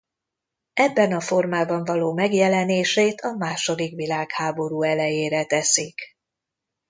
[0.73, 5.95] Ebben a formában való megjelenését a második világháború elejére teszik.